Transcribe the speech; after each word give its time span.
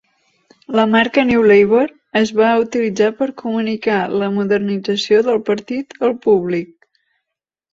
La 0.77 0.85
marca 0.93 1.25
"New 1.31 1.43
Labour" 1.51 1.83
es 2.21 2.31
va 2.39 2.55
utilitzar 2.63 3.11
per 3.19 3.29
comunicar 3.43 3.99
la 4.23 4.31
modernització 4.39 5.23
del 5.29 5.41
partit 5.51 5.97
al 6.09 6.17
públic. 6.29 6.75